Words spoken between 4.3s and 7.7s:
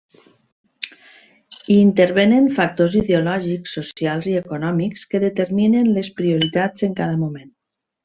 i econòmics que determinen les prioritats en cada moment.